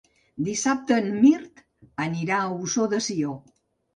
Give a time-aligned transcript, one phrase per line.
[0.45, 1.61] Dissabte en Mirt
[2.05, 3.37] anirà a Ossó de Sió.